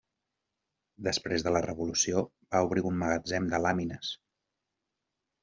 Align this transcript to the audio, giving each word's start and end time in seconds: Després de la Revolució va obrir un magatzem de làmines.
Després 1.07 1.45
de 1.47 1.53
la 1.55 1.61
Revolució 1.65 2.23
va 2.57 2.63
obrir 2.69 2.85
un 2.93 2.99
magatzem 3.03 3.53
de 3.53 3.61
làmines. 3.67 4.13